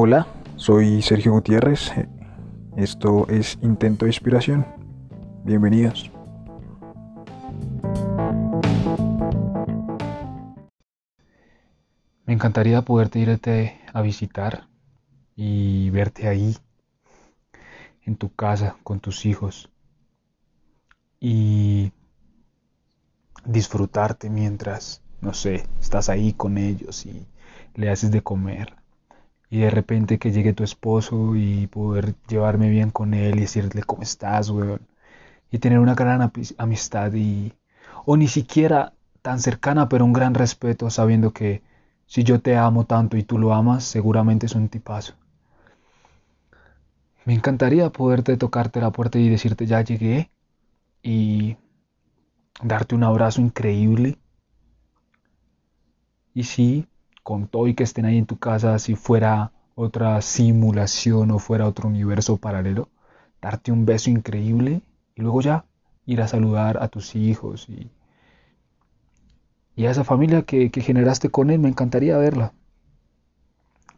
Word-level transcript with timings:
Hola, 0.00 0.28
soy 0.54 1.02
Sergio 1.02 1.32
Gutiérrez. 1.32 1.90
Esto 2.76 3.26
es 3.28 3.58
Intento 3.62 4.04
de 4.04 4.10
Inspiración. 4.10 4.64
Bienvenidos. 5.44 6.12
Me 12.26 12.32
encantaría 12.32 12.82
poderte 12.82 13.18
irte 13.18 13.80
a 13.92 14.00
visitar 14.00 14.68
y 15.34 15.90
verte 15.90 16.28
ahí, 16.28 16.56
en 18.02 18.14
tu 18.14 18.32
casa, 18.32 18.76
con 18.84 19.00
tus 19.00 19.26
hijos, 19.26 19.68
y 21.18 21.90
disfrutarte 23.44 24.30
mientras, 24.30 25.02
no 25.20 25.34
sé, 25.34 25.66
estás 25.80 26.08
ahí 26.08 26.34
con 26.34 26.56
ellos 26.56 27.04
y 27.04 27.26
le 27.74 27.90
haces 27.90 28.12
de 28.12 28.22
comer. 28.22 28.77
Y 29.50 29.60
de 29.60 29.70
repente 29.70 30.18
que 30.18 30.30
llegue 30.32 30.52
tu 30.52 30.64
esposo 30.64 31.34
y 31.36 31.66
poder 31.68 32.14
llevarme 32.28 32.68
bien 32.68 32.90
con 32.90 33.14
él 33.14 33.38
y 33.38 33.40
decirle 33.42 33.82
cómo 33.82 34.02
estás, 34.02 34.50
weón. 34.50 34.80
Y 35.50 35.58
tener 35.58 35.78
una 35.78 35.94
gran 35.94 36.30
amistad 36.58 37.12
y... 37.14 37.54
O 38.04 38.16
ni 38.16 38.28
siquiera 38.28 38.92
tan 39.22 39.40
cercana, 39.40 39.88
pero 39.88 40.04
un 40.04 40.12
gran 40.12 40.34
respeto 40.34 40.90
sabiendo 40.90 41.32
que 41.32 41.62
si 42.06 42.24
yo 42.24 42.40
te 42.40 42.56
amo 42.56 42.84
tanto 42.84 43.16
y 43.16 43.22
tú 43.22 43.38
lo 43.38 43.52
amas, 43.54 43.84
seguramente 43.84 44.46
es 44.46 44.54
un 44.54 44.68
tipazo. 44.68 45.14
Me 47.26 47.34
encantaría 47.34 47.90
poderte 47.90 48.38
tocarte 48.38 48.80
la 48.80 48.90
puerta 48.90 49.18
y 49.18 49.28
decirte 49.28 49.66
ya 49.66 49.82
llegué 49.82 50.30
y 51.02 51.58
darte 52.62 52.94
un 52.94 53.04
abrazo 53.04 53.42
increíble. 53.42 54.16
Y 56.32 56.44
sí, 56.44 56.86
con 57.28 57.46
todo 57.46 57.66
y 57.66 57.74
que 57.74 57.84
estén 57.84 58.06
ahí 58.06 58.16
en 58.16 58.24
tu 58.24 58.38
casa, 58.38 58.78
si 58.78 58.94
fuera 58.94 59.52
otra 59.74 60.22
simulación 60.22 61.30
o 61.30 61.38
fuera 61.38 61.66
otro 61.66 61.86
universo 61.86 62.38
paralelo, 62.38 62.88
darte 63.42 63.70
un 63.70 63.84
beso 63.84 64.08
increíble 64.08 64.80
y 65.14 65.20
luego 65.20 65.42
ya 65.42 65.66
ir 66.06 66.22
a 66.22 66.26
saludar 66.26 66.82
a 66.82 66.88
tus 66.88 67.14
hijos 67.14 67.68
y, 67.68 67.90
a 69.84 69.90
esa 69.90 70.04
familia 70.04 70.40
que, 70.40 70.70
que 70.70 70.80
generaste 70.80 71.28
con 71.28 71.50
él, 71.50 71.58
me 71.58 71.68
encantaría 71.68 72.16
verla. 72.16 72.54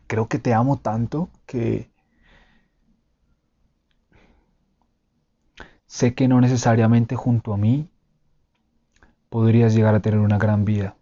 Creo 0.08 0.27
que 0.27 0.41
te 0.41 0.53
amo 0.53 0.78
tanto 0.78 1.28
que 1.47 1.89
sé 5.86 6.14
que 6.14 6.27
no 6.27 6.41
necesariamente 6.41 7.14
junto 7.14 7.55
a 7.55 7.56
mí 7.56 7.89
podrías 9.28 9.73
llegar 9.73 9.95
a 9.95 10.01
tener 10.01 10.19
una 10.19 10.39
gran 10.39 10.64
vida. 10.64 10.97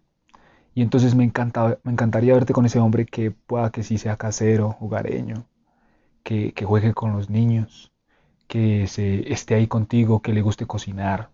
Y 0.79 0.81
entonces 0.81 1.13
me, 1.13 1.25
encanta, 1.25 1.77
me 1.83 1.91
encantaría 1.91 2.33
verte 2.33 2.53
con 2.53 2.65
ese 2.65 2.79
hombre 2.79 3.05
que 3.05 3.31
pueda 3.31 3.69
que 3.69 3.83
sí 3.83 3.97
sea 3.97 4.15
casero, 4.15 4.77
hogareño, 4.79 5.45
que, 6.23 6.53
juegue 6.63 6.93
con 6.93 7.11
los 7.11 7.29
niños, 7.29 7.91
que 8.47 8.87
se, 8.87 9.29
esté 9.29 9.55
ahí 9.55 9.67
contigo, 9.67 10.21
que 10.21 10.31
le 10.31 10.41
guste 10.41 10.67
cocinar, 10.67 11.31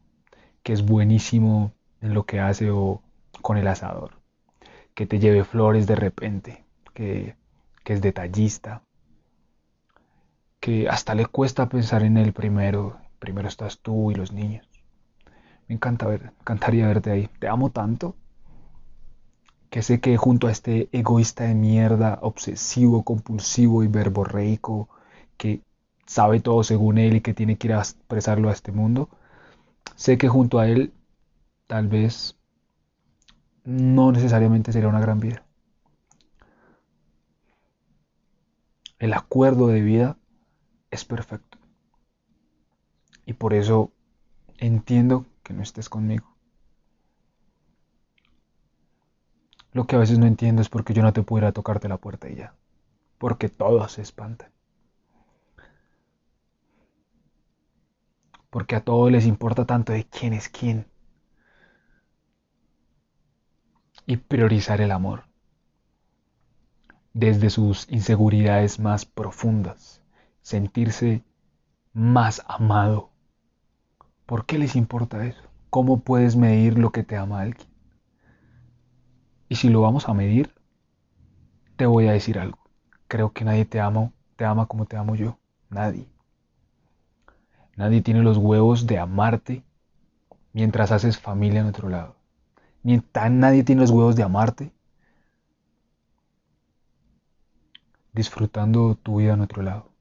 que 0.63 0.73
es 0.73 0.83
buenísimo 0.83 1.73
en 2.01 2.16
lo 2.16 2.25
que 2.25 2.39
hace 2.39 2.71
o 2.71 3.03
con 3.43 3.57
el 3.57 3.67
asador, 3.67 4.19
que 4.95 5.05
te 5.05 5.19
lleve 5.19 5.43
flores 5.43 5.85
de 5.85 5.95
repente, 5.95 6.66
que, 6.95 7.35
que 7.83 7.93
es 7.93 8.01
detallista, 8.01 8.81
que 10.59 10.89
hasta 10.89 11.13
le 11.13 11.27
cuesta 11.27 11.69
pensar 11.69 12.01
en 12.01 12.17
él 12.17 12.33
primero, 12.33 12.97
primero 13.19 13.47
estás 13.47 13.77
tú 13.77 14.09
y 14.09 14.16
los 14.16 14.31
niños. 14.31 14.67
Me 15.67 15.75
encanta 15.75 16.07
ver, 16.07 16.31
encantaría 16.39 16.88
verte 16.88 17.11
ahí. 17.11 17.29
Te 17.38 17.47
amo 17.47 17.69
tanto 17.69 18.16
que 19.75 19.81
sé 19.81 19.99
que 19.99 20.15
junto 20.15 20.47
a 20.47 20.51
este 20.51 20.87
egoísta 20.93 21.43
de 21.43 21.53
mierda, 21.53 22.19
obsesivo, 22.21 23.03
compulsivo 23.03 23.83
y 23.83 23.89
verborreico, 23.89 24.87
que 25.35 25.63
sabe 26.05 26.39
todo 26.39 26.63
según 26.63 26.97
él 26.97 27.17
y 27.17 27.19
que 27.19 27.33
tiene 27.33 27.57
que 27.57 27.67
ir 27.67 27.73
a 27.73 27.79
expresarlo 27.79 28.47
a 28.47 28.53
este 28.53 28.72
mundo, 28.72 29.09
sé 29.97 30.17
que 30.17 30.29
junto 30.29 30.59
a 30.59 30.69
él 30.69 30.94
tal 31.67 31.89
vez 31.89 32.38
no 33.66 34.13
necesariamente 34.13 34.72
sería 34.72 34.88
una 34.88 35.01
gran 35.01 35.19
vida. 35.19 35.44
El 38.97 39.11
acuerdo 39.11 39.67
de 39.67 39.81
vida 39.81 40.17
es 40.89 41.03
perfecto. 41.03 41.57
Y 43.25 43.33
por 43.33 43.53
eso 43.53 43.91
entiendo 44.57 45.25
que 45.44 45.53
no 45.53 45.63
estés 45.63 45.89
conmigo. 45.89 46.34
Lo 49.75 49.88
que 49.88 49.97
a 49.97 50.00
veces 50.00 50.18
no 50.18 50.25
entiendo 50.25 50.62
es 50.62 50.69
por 50.69 50.86
qué 50.86 50.94
yo 50.94 51.03
no 51.03 51.12
te 51.12 51.22
pudiera 51.22 51.52
tocarte 51.52 51.90
la 51.90 51.97
puerta 51.97 52.30
y 52.30 52.36
ya. 52.36 52.56
Porque 53.18 53.50
todos 53.50 53.91
se 53.91 54.02
espantan. 54.02 54.50
Porque 58.50 58.78
a 58.78 58.86
todos 58.86 59.12
les 59.12 59.25
importa 59.25 59.66
tanto 59.66 59.91
de 59.91 60.06
quién 60.06 60.31
es 60.31 60.47
quién. 60.47 60.88
Y 64.08 64.16
priorizar 64.16 64.80
el 64.80 64.94
amor. 64.94 65.25
Desde 67.12 67.50
sus 67.50 67.92
inseguridades 67.92 68.80
más 68.80 69.06
profundas. 69.06 70.02
Sentirse 70.42 71.25
más 71.92 72.42
amado. 72.47 73.09
¿Por 74.25 74.46
qué 74.46 74.57
les 74.57 74.78
importa 74.78 75.25
eso? 75.25 75.42
¿Cómo 75.69 76.00
puedes 76.00 76.38
medir 76.38 76.80
lo 76.80 76.94
que 76.94 77.03
te 77.03 77.18
ama 77.18 77.42
alguien? 77.42 77.75
Y 79.47 79.56
si 79.56 79.69
lo 79.69 79.81
vamos 79.81 80.09
a 80.09 80.13
medir, 80.13 80.53
te 81.75 81.85
voy 81.85 82.07
a 82.07 82.13
decir 82.13 82.39
algo. 82.39 82.57
Creo 83.07 83.31
que 83.31 83.45
nadie 83.45 83.66
te 83.66 83.79
ama, 83.79 84.11
te 84.35 84.45
ama 84.45 84.66
como 84.66 84.85
te 84.85 84.97
amo 84.97 85.16
yo. 85.16 85.38
Nadie. 85.69 86.07
Nadie 87.75 88.01
tiene 88.01 88.23
los 88.23 88.38
huevos 88.38 88.88
de 88.88 88.97
amarte 88.97 89.63
mientras 90.53 90.91
haces 90.91 91.19
familia 91.19 91.61
en 91.61 91.67
otro 91.67 91.89
lado. 91.89 92.16
Ni 92.81 93.00
tan 93.00 93.39
nadie 93.39 93.63
tiene 93.63 93.81
los 93.81 93.91
huevos 93.91 94.16
de 94.16 94.23
amarte 94.23 94.72
disfrutando 98.13 98.95
tu 98.95 99.17
vida 99.17 99.33
en 99.33 99.41
otro 99.41 99.62
lado, 99.62 99.91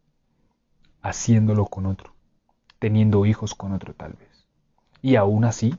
haciéndolo 1.03 1.66
con 1.66 1.87
otro, 1.87 2.15
teniendo 2.78 3.26
hijos 3.26 3.55
con 3.55 3.72
otro 3.72 3.93
tal 3.93 4.12
vez. 4.12 4.47
Y 5.03 5.16
aún 5.16 5.44
así, 5.44 5.76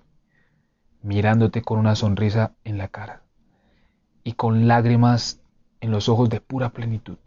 mirándote 1.02 1.62
con 1.62 1.80
una 1.80 1.96
sonrisa 1.96 2.54
en 2.66 2.78
la 2.78 2.90
cara 2.90 3.25
y 4.26 4.34
con 4.34 4.68
lágrimas 4.68 5.40
en 5.80 5.92
los 5.92 6.10
ojos 6.10 6.30
de 6.30 6.42
pura 6.42 6.72
plenitud. 6.72 7.20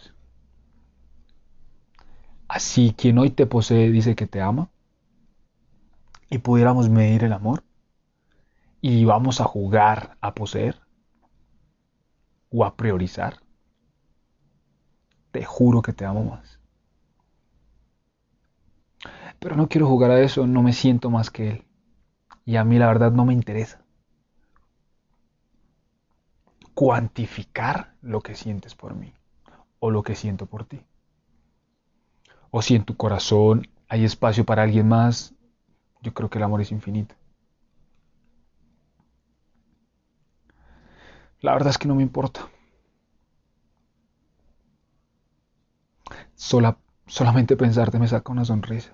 Así 2.48 2.92
quien 2.92 3.19
hoy 3.19 3.31
te 3.31 3.47
posee 3.47 3.91
dice 3.91 4.16
que 4.16 4.26
te 4.26 4.42
ama 4.42 4.69
y 6.28 6.38
pudiéramos 6.38 6.91
medir 6.91 7.22
el 7.22 7.32
amor 7.32 7.62
y 8.81 9.04
vamos 9.04 9.41
a 9.41 9.44
jugar 9.44 10.19
a 10.20 10.34
poseer 10.34 10.81
o 12.50 12.64
a 12.64 12.76
priorizar, 12.76 13.38
te 15.31 15.44
juro 15.44 15.82
que 15.82 15.92
te 15.92 16.04
amo 16.04 16.25
más. 16.25 16.58
Pero 19.38 19.54
no 19.54 19.69
quiero 19.69 19.87
jugar 19.87 20.10
a 20.10 20.20
eso, 20.20 20.48
no 20.48 20.64
me 20.64 20.72
siento 20.72 21.10
más 21.10 21.31
que 21.31 21.50
él. 21.50 21.64
Y 22.44 22.56
a 22.56 22.64
mí 22.64 22.76
la 22.76 22.88
verdad 22.88 23.12
no 23.12 23.25
me 23.25 23.34
interesa 23.34 23.84
cuantificar 26.78 27.97
lo 28.03 28.21
que 28.21 28.37
sientes 28.37 28.77
por 28.77 28.94
mí 28.94 29.12
o 29.81 29.91
lo 29.91 30.05
que 30.05 30.15
siento 30.15 30.47
por 30.47 30.65
ti. 30.65 30.81
O 32.53 32.62
si 32.62 32.77
en 32.77 32.84
tu 32.84 32.97
corazón 32.97 33.66
hay 33.89 34.05
espacio 34.05 34.44
para 34.44 34.62
alguien 34.62 34.87
más, 34.87 35.34
yo 36.03 36.15
creo 36.15 36.31
que 36.31 36.38
el 36.38 36.44
amor 36.44 36.61
es 36.61 36.71
infinito. 36.71 37.17
La 41.41 41.52
verdad 41.52 41.70
es 41.70 41.79
que 41.79 41.88
no 41.88 41.97
me 41.97 42.05
importa. 42.05 42.49
Sola, 46.37 46.79
solamente 47.08 47.56
pensarte 47.56 47.99
me 47.99 48.06
saca 48.06 48.31
una 48.31 48.44
sonrisa. 48.44 48.93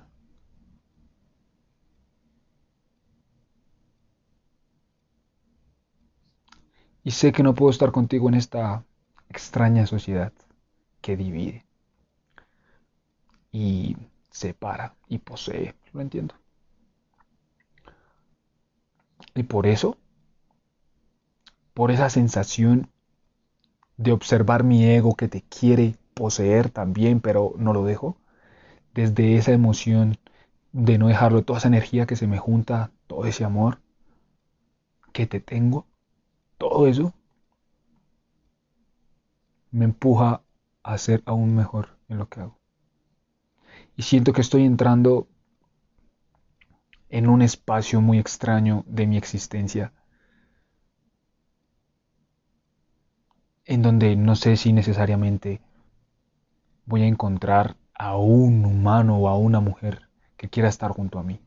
Y 7.04 7.12
sé 7.12 7.32
que 7.32 7.42
no 7.42 7.54
puedo 7.54 7.70
estar 7.70 7.92
contigo 7.92 8.28
en 8.28 8.34
esta 8.34 8.82
extraña 9.28 9.86
sociedad 9.86 10.32
que 11.02 11.16
divide 11.16 11.64
y 13.52 13.96
separa 14.30 14.96
y 15.08 15.18
posee. 15.18 15.74
Lo 15.92 16.00
entiendo. 16.00 16.34
Y 19.34 19.42
por 19.42 19.66
eso, 19.66 19.98
por 21.74 21.90
esa 21.90 22.08
sensación 22.08 22.90
de 23.96 24.12
observar 24.12 24.64
mi 24.64 24.84
ego 24.84 25.14
que 25.14 25.28
te 25.28 25.42
quiere 25.42 25.96
poseer 26.14 26.70
también, 26.70 27.20
pero 27.20 27.54
no 27.58 27.72
lo 27.72 27.84
dejo, 27.84 28.16
desde 28.94 29.36
esa 29.36 29.52
emoción 29.52 30.18
de 30.72 30.98
no 30.98 31.08
dejarlo, 31.08 31.42
toda 31.42 31.58
esa 31.60 31.68
energía 31.68 32.06
que 32.06 32.16
se 32.16 32.26
me 32.26 32.38
junta, 32.38 32.90
todo 33.06 33.26
ese 33.26 33.44
amor 33.44 33.80
que 35.12 35.26
te 35.26 35.40
tengo, 35.40 35.86
todo 36.58 36.86
eso 36.86 37.12
me 39.70 39.84
empuja 39.84 40.42
a 40.82 40.98
ser 40.98 41.22
aún 41.26 41.54
mejor 41.54 41.98
en 42.08 42.18
lo 42.18 42.28
que 42.28 42.40
hago. 42.40 42.58
Y 43.96 44.02
siento 44.02 44.32
que 44.32 44.40
estoy 44.40 44.64
entrando 44.64 45.28
en 47.08 47.28
un 47.28 47.42
espacio 47.42 48.00
muy 48.00 48.18
extraño 48.18 48.84
de 48.86 49.06
mi 49.06 49.16
existencia, 49.16 49.92
en 53.64 53.82
donde 53.82 54.16
no 54.16 54.36
sé 54.36 54.56
si 54.56 54.72
necesariamente 54.72 55.60
voy 56.86 57.02
a 57.02 57.06
encontrar 57.06 57.76
a 57.94 58.16
un 58.16 58.64
humano 58.64 59.18
o 59.18 59.28
a 59.28 59.38
una 59.38 59.60
mujer 59.60 60.08
que 60.36 60.48
quiera 60.48 60.68
estar 60.68 60.90
junto 60.90 61.18
a 61.18 61.22
mí 61.22 61.40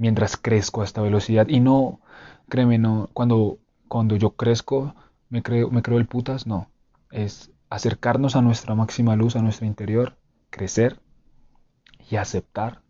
mientras 0.00 0.36
crezco 0.36 0.80
a 0.80 0.84
esta 0.84 1.02
velocidad 1.02 1.46
y 1.48 1.60
no 1.60 2.00
créeme 2.48 2.78
no 2.78 3.10
cuando 3.12 3.59
cuando 3.90 4.14
yo 4.14 4.36
crezco 4.36 4.94
me 5.30 5.42
creo 5.42 5.98
el 5.98 6.06
putas 6.06 6.46
no. 6.46 6.70
Es 7.10 7.50
acercarnos 7.68 8.36
a 8.36 8.40
nuestra 8.40 8.76
máxima 8.76 9.16
luz 9.16 9.34
a 9.34 9.42
nuestro 9.42 9.66
interior 9.66 10.16
crecer 10.48 11.00
y 12.08 12.14
aceptar 12.14 12.82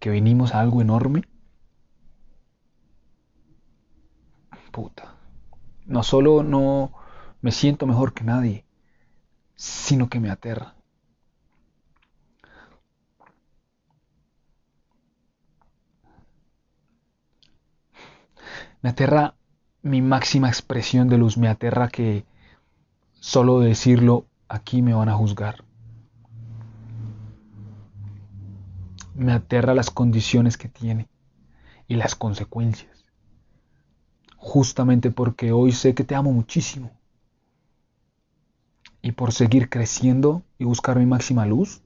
que 0.00 0.10
venimos 0.10 0.54
a 0.54 0.60
algo 0.60 0.82
enorme. 0.82 1.22
Puta. 4.72 5.14
No 5.84 6.02
solo 6.02 6.42
no 6.42 6.92
me 7.40 7.52
siento 7.52 7.86
mejor 7.86 8.12
que 8.12 8.24
nadie 8.24 8.66
sino 9.54 10.08
que 10.08 10.18
me 10.18 10.30
aterra. 10.30 10.74
Me 18.82 18.90
aterra 18.90 19.35
mi 19.86 20.02
máxima 20.02 20.48
expresión 20.48 21.08
de 21.08 21.16
luz, 21.16 21.38
me 21.38 21.46
aterra 21.46 21.88
que 21.88 22.24
solo 23.20 23.60
decirlo 23.60 24.26
aquí 24.48 24.82
me 24.82 24.94
van 24.94 25.08
a 25.08 25.14
juzgar. 25.14 25.62
Me 29.14 29.32
aterra 29.32 29.74
las 29.74 29.90
condiciones 29.90 30.56
que 30.56 30.68
tiene 30.68 31.08
y 31.86 31.94
las 31.94 32.16
consecuencias. 32.16 33.04
Justamente 34.36 35.12
porque 35.12 35.52
hoy 35.52 35.70
sé 35.70 35.94
que 35.94 36.02
te 36.02 36.16
amo 36.16 36.32
muchísimo. 36.32 36.90
Y 39.02 39.12
por 39.12 39.30
seguir 39.30 39.70
creciendo 39.70 40.42
y 40.58 40.64
buscar 40.64 40.98
mi 40.98 41.06
máxima 41.06 41.46
luz, 41.46 41.82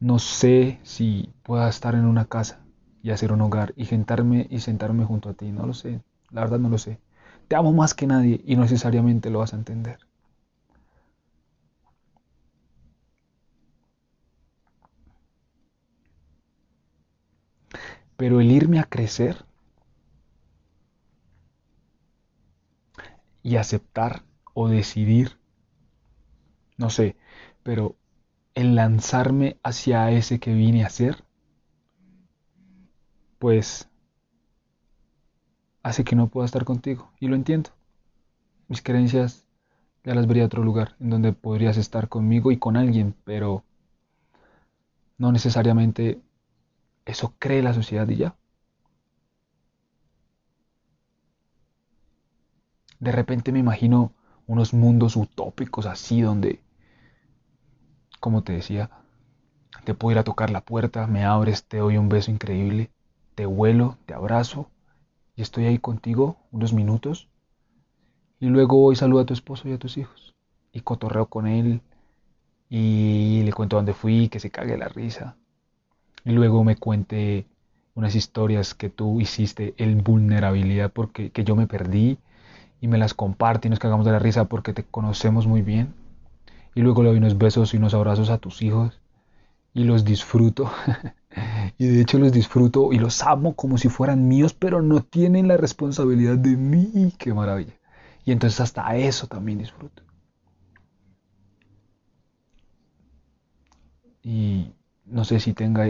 no 0.00 0.18
sé 0.18 0.80
si 0.82 1.32
pueda 1.44 1.68
estar 1.68 1.94
en 1.94 2.06
una 2.06 2.24
casa 2.24 2.66
y 3.04 3.10
hacer 3.10 3.32
un 3.32 3.40
hogar 3.40 3.72
y 3.76 3.84
sentarme 3.84 4.48
y 4.50 4.58
sentarme 4.58 5.04
junto 5.04 5.28
a 5.28 5.34
ti. 5.34 5.52
No 5.52 5.64
lo 5.64 5.74
sé, 5.74 6.02
la 6.30 6.40
verdad 6.42 6.58
no 6.58 6.68
lo 6.70 6.78
sé. 6.78 7.00
Te 7.48 7.56
amo 7.56 7.72
más 7.72 7.94
que 7.94 8.06
nadie 8.06 8.40
y 8.46 8.56
no 8.56 8.62
necesariamente 8.62 9.30
lo 9.30 9.40
vas 9.40 9.52
a 9.52 9.56
entender. 9.56 9.98
Pero 18.18 18.40
el 18.42 18.50
irme 18.50 18.80
a 18.80 18.84
crecer 18.84 19.46
y 23.42 23.56
aceptar 23.56 24.22
o 24.54 24.68
decidir, 24.68 25.38
no 26.78 26.88
sé, 26.88 27.16
pero 27.62 27.96
el 28.54 28.74
lanzarme 28.74 29.58
hacia 29.62 30.10
ese 30.12 30.40
que 30.40 30.54
vine 30.54 30.84
a 30.84 30.90
ser, 30.90 31.24
pues 33.38 33.87
hace 35.82 36.04
que 36.04 36.16
no 36.16 36.28
pueda 36.28 36.46
estar 36.46 36.64
contigo. 36.64 37.10
Y 37.20 37.28
lo 37.28 37.36
entiendo. 37.36 37.70
Mis 38.68 38.82
creencias 38.82 39.46
ya 40.04 40.14
las 40.14 40.26
vería 40.28 40.46
otro 40.46 40.64
lugar 40.64 40.96
en 41.00 41.10
donde 41.10 41.32
podrías 41.32 41.76
estar 41.76 42.08
conmigo 42.08 42.52
y 42.52 42.58
con 42.58 42.76
alguien, 42.76 43.14
pero 43.24 43.64
no 45.18 45.32
necesariamente 45.32 46.22
eso 47.06 47.34
cree 47.38 47.62
la 47.62 47.74
sociedad 47.74 48.08
y 48.08 48.16
ya. 48.16 48.36
De 53.00 53.10
repente 53.10 53.50
me 53.50 53.58
imagino 53.58 54.12
unos 54.46 54.72
mundos 54.72 55.16
utópicos 55.16 55.84
así 55.84 56.20
donde, 56.20 56.60
como 58.20 58.42
te 58.44 58.52
decía, 58.52 58.90
te 59.84 59.94
puedo 59.94 60.12
ir 60.12 60.18
a 60.18 60.24
tocar 60.24 60.50
la 60.50 60.62
puerta, 60.62 61.06
me 61.06 61.24
abres, 61.24 61.64
te 61.64 61.78
doy 61.78 61.96
un 61.98 62.08
beso 62.08 62.30
increíble 62.30 62.90
te 63.34 63.46
vuelo, 63.46 63.98
te 64.06 64.14
abrazo 64.14 64.68
y 65.38 65.42
estoy 65.42 65.66
ahí 65.66 65.78
contigo 65.78 66.36
unos 66.50 66.72
minutos. 66.72 67.28
Y 68.40 68.46
luego 68.46 68.76
voy 68.76 68.94
y 68.94 68.96
saludo 68.96 69.20
a 69.20 69.24
tu 69.24 69.34
esposo 69.34 69.68
y 69.68 69.72
a 69.72 69.78
tus 69.78 69.96
hijos. 69.96 70.34
Y 70.72 70.80
cotorreo 70.80 71.26
con 71.26 71.46
él. 71.46 71.80
Y 72.68 73.42
le 73.44 73.52
cuento 73.52 73.76
dónde 73.76 73.94
fui, 73.94 74.28
que 74.28 74.40
se 74.40 74.50
cague 74.50 74.76
la 74.76 74.88
risa. 74.88 75.36
Y 76.24 76.32
luego 76.32 76.64
me 76.64 76.74
cuente 76.74 77.46
unas 77.94 78.16
historias 78.16 78.74
que 78.74 78.90
tú 78.90 79.20
hiciste 79.20 79.74
en 79.76 80.02
vulnerabilidad 80.02 80.90
porque 80.92 81.30
que 81.30 81.44
yo 81.44 81.54
me 81.54 81.68
perdí. 81.68 82.18
Y 82.80 82.88
me 82.88 82.98
las 82.98 83.14
comparte 83.14 83.68
y 83.68 83.70
nos 83.70 83.78
cagamos 83.78 84.06
de 84.06 84.12
la 84.12 84.18
risa 84.18 84.46
porque 84.46 84.72
te 84.72 84.82
conocemos 84.82 85.46
muy 85.46 85.62
bien. 85.62 85.94
Y 86.74 86.80
luego 86.80 87.04
le 87.04 87.10
doy 87.10 87.18
unos 87.18 87.38
besos 87.38 87.74
y 87.74 87.76
unos 87.76 87.94
abrazos 87.94 88.30
a 88.30 88.38
tus 88.38 88.60
hijos. 88.60 89.00
Y 89.72 89.84
los 89.84 90.04
disfruto 90.04 90.68
Y 91.78 91.86
de 91.86 92.00
hecho 92.00 92.18
los 92.18 92.32
disfruto 92.32 92.92
y 92.92 92.98
los 92.98 93.22
amo 93.22 93.54
como 93.54 93.78
si 93.78 93.88
fueran 93.88 94.28
míos, 94.28 94.54
pero 94.54 94.82
no 94.82 95.02
tienen 95.02 95.48
la 95.48 95.56
responsabilidad 95.56 96.36
de 96.36 96.56
mí. 96.56 97.12
Qué 97.18 97.32
maravilla. 97.34 97.74
Y 98.24 98.32
entonces 98.32 98.60
hasta 98.60 98.96
eso 98.96 99.26
también 99.26 99.58
disfruto. 99.58 100.02
Y 104.22 104.72
no 105.06 105.24
sé 105.24 105.40
si 105.40 105.54
tenga 105.54 105.86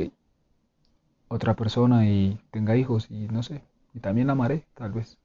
otra 1.28 1.54
persona 1.56 2.06
y 2.06 2.38
tenga 2.50 2.76
hijos 2.76 3.06
y 3.10 3.28
no 3.28 3.42
sé. 3.42 3.62
Y 3.94 4.00
también 4.00 4.26
la 4.28 4.34
amaré, 4.34 4.66
tal 4.74 4.92
vez. 4.92 5.18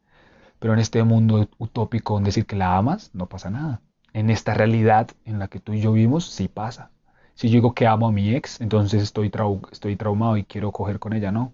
Pero 0.59 0.73
en 0.73 0.79
este 0.79 1.03
mundo 1.03 1.49
utópico, 1.57 2.17
en 2.17 2.23
decir 2.23 2.45
que 2.45 2.55
la 2.55 2.77
amas, 2.77 3.11
no 3.13 3.27
pasa 3.27 3.49
nada. 3.49 3.81
En 4.13 4.29
esta 4.29 4.53
realidad 4.53 5.09
en 5.25 5.39
la 5.39 5.49
que 5.49 5.59
tú 5.59 5.73
y 5.73 5.81
yo 5.81 5.93
vivimos, 5.93 6.25
sí 6.25 6.47
pasa. 6.47 6.92
Si 7.35 7.49
yo 7.49 7.55
digo 7.55 7.73
que 7.73 7.87
amo 7.87 8.07
a 8.07 8.11
mi 8.11 8.33
ex, 8.35 8.61
entonces 8.61 9.01
estoy, 9.03 9.31
estoy 9.71 9.95
traumado 9.95 10.37
y 10.37 10.43
quiero 10.45 10.71
coger 10.71 10.99
con 10.99 11.13
ella, 11.13 11.31
no. 11.31 11.53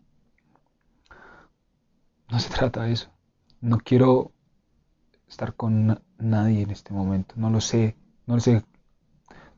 No 2.30 2.40
se 2.40 2.50
trata 2.50 2.84
de 2.84 2.94
eso. 2.94 3.10
No 3.62 3.78
quiero 3.80 4.32
estar 5.28 5.56
con 5.56 6.02
nadie 6.18 6.62
en 6.62 6.72
este 6.72 6.94
momento. 6.94 7.36
No 7.38 7.50
lo 7.50 7.62
sé. 7.62 7.96
No 8.26 8.36
lo 8.36 8.42
sé. 8.42 8.64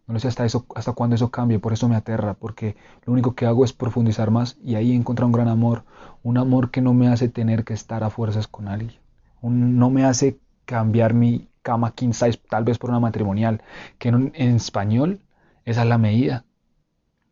No 0.07 0.13
lo 0.13 0.19
sé 0.19 0.27
hasta, 0.27 0.45
eso, 0.45 0.65
hasta 0.75 0.93
cuándo 0.93 1.15
eso 1.15 1.31
cambie. 1.31 1.59
Por 1.59 1.73
eso 1.73 1.89
me 1.89 1.95
aterra. 1.95 2.33
Porque 2.33 2.75
lo 3.05 3.13
único 3.13 3.35
que 3.35 3.45
hago 3.45 3.65
es 3.65 3.73
profundizar 3.73 4.31
más 4.31 4.57
y 4.63 4.75
ahí 4.75 4.93
encontrar 4.93 5.25
un 5.25 5.33
gran 5.33 5.47
amor. 5.47 5.83
Un 6.23 6.37
amor 6.37 6.71
que 6.71 6.81
no 6.81 6.93
me 6.93 7.07
hace 7.09 7.29
tener 7.29 7.63
que 7.63 7.73
estar 7.73 8.03
a 8.03 8.09
fuerzas 8.09 8.47
con 8.47 8.67
alguien. 8.67 8.99
no 9.41 9.89
me 9.89 10.05
hace 10.05 10.39
cambiar 10.65 11.13
mi 11.13 11.47
cama 11.61 11.93
king 11.93 12.13
size 12.13 12.39
tal 12.49 12.63
vez 12.63 12.77
por 12.77 12.89
una 12.89 12.99
matrimonial. 12.99 13.61
Que 13.97 14.09
en 14.09 14.55
español 14.55 15.19
esa 15.65 15.83
es 15.83 15.87
la 15.87 15.97
medida. 15.97 16.45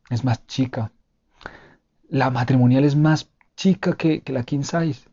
Es 0.10 0.24
más 0.24 0.46
chica. 0.48 0.92
La 2.10 2.30
matrimonial 2.30 2.84
es 2.84 2.96
más 2.96 3.30
chica 3.56 3.96
que, 3.96 4.24
la 4.28 4.44
king 4.44 4.64
size. 4.64 5.08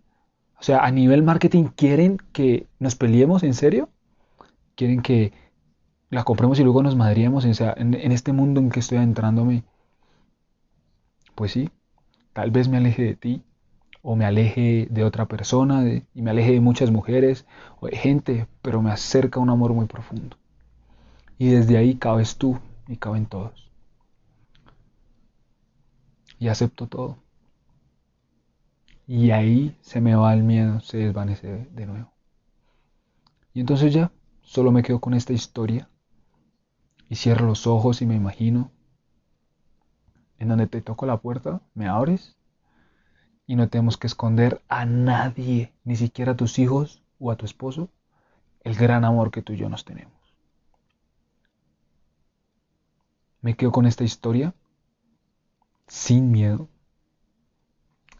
O 0.58 0.62
sea, 0.62 0.84
a 0.84 0.90
nivel 0.90 1.22
marketing, 1.22 1.64
¿quieren 1.76 2.18
que 2.32 2.66
nos 2.78 2.94
peleemos 2.94 3.42
en 3.42 3.54
serio? 3.54 3.90
¿Quieren 4.74 5.02
que 5.02 5.32
la 6.10 6.24
compremos 6.24 6.58
y 6.58 6.64
luego 6.64 6.82
nos 6.82 6.96
madriemos? 6.96 7.44
O 7.44 7.74
en, 7.76 8.12
este 8.12 8.32
mundo 8.32 8.60
en 8.60 8.70
que 8.70 8.80
estoy 8.80 8.98
entrándome, 8.98 9.64
pues 11.34 11.52
sí, 11.52 11.70
tal 12.32 12.50
vez 12.50 12.68
me 12.68 12.78
aleje 12.78 13.02
de 13.02 13.14
ti 13.14 13.42
o 14.00 14.16
me 14.16 14.24
aleje 14.24 14.86
de 14.90 15.04
otra 15.04 15.26
persona 15.26 15.84
y 16.14 16.22
me 16.22 16.30
aleje 16.30 16.52
de 16.52 16.60
muchas 16.60 16.90
mujeres 16.90 17.44
o 17.80 17.88
de 17.88 17.96
gente, 17.96 18.46
pero 18.62 18.80
me 18.80 18.90
acerca 18.90 19.40
un 19.40 19.50
amor 19.50 19.74
muy 19.74 19.86
profundo. 19.86 20.38
Y 21.38 21.48
desde 21.48 21.76
ahí 21.76 21.96
cabes 21.96 22.36
tú, 22.36 22.58
y 22.88 22.96
caben 22.96 23.26
todos. 23.26 23.70
Y 26.38 26.48
acepto 26.48 26.86
todo. 26.86 27.18
Y 29.06 29.30
ahí 29.30 29.76
se 29.80 30.00
me 30.00 30.14
va 30.14 30.34
el 30.34 30.42
miedo, 30.42 30.80
se 30.80 30.98
desvanece 30.98 31.68
de 31.70 31.86
nuevo. 31.86 32.12
Y 33.54 33.60
entonces 33.60 33.94
ya, 33.94 34.12
solo 34.42 34.72
me 34.72 34.82
quedo 34.82 35.00
con 35.00 35.14
esta 35.14 35.32
historia 35.32 35.88
y 37.08 37.16
cierro 37.16 37.46
los 37.46 37.66
ojos 37.66 38.02
y 38.02 38.06
me 38.06 38.16
imagino 38.16 38.72
en 40.38 40.48
donde 40.48 40.66
te 40.66 40.82
toco 40.82 41.06
la 41.06 41.18
puerta, 41.18 41.62
me 41.74 41.88
abres 41.88 42.36
y 43.46 43.56
no 43.56 43.68
tenemos 43.68 43.96
que 43.96 44.08
esconder 44.08 44.60
a 44.68 44.84
nadie, 44.84 45.72
ni 45.84 45.96
siquiera 45.96 46.32
a 46.32 46.36
tus 46.36 46.58
hijos 46.58 47.02
o 47.18 47.30
a 47.30 47.36
tu 47.36 47.46
esposo, 47.46 47.90
el 48.62 48.74
gran 48.74 49.04
amor 49.04 49.30
que 49.30 49.42
tú 49.42 49.52
y 49.52 49.56
yo 49.56 49.68
nos 49.68 49.84
tenemos. 49.84 50.15
Me 53.46 53.54
quedo 53.54 53.70
con 53.70 53.86
esta 53.86 54.02
historia 54.02 54.56
sin 55.86 56.32
miedo, 56.32 56.68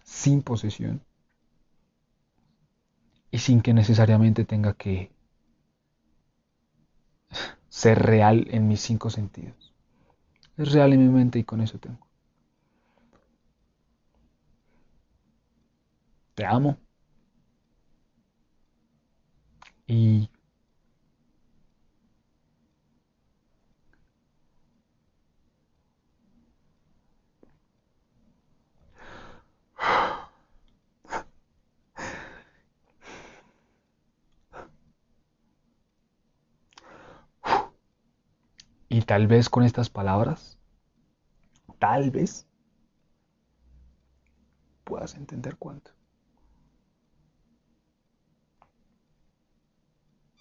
sin 0.04 0.40
posesión 0.40 1.02
y 3.32 3.38
sin 3.38 3.60
que 3.60 3.74
necesariamente 3.74 4.44
tenga 4.44 4.74
que 4.74 5.10
ser 7.68 7.98
real 7.98 8.46
en 8.52 8.68
mis 8.68 8.80
cinco 8.80 9.10
sentidos. 9.10 9.74
Es 10.56 10.70
real 10.70 10.92
en 10.92 11.00
mi 11.00 11.12
mente 11.12 11.40
y 11.40 11.42
con 11.42 11.60
eso 11.60 11.80
tengo. 11.80 12.06
Te 16.36 16.46
amo. 16.46 16.78
Y 19.88 20.30
tal 39.06 39.28
vez 39.28 39.48
con 39.48 39.62
estas 39.62 39.88
palabras, 39.88 40.58
tal 41.78 42.10
vez 42.10 42.46
puedas 44.84 45.14
entender 45.14 45.56
cuánto. 45.56 45.95